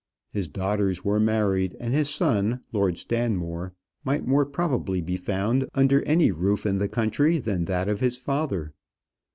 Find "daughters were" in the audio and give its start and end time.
0.47-1.19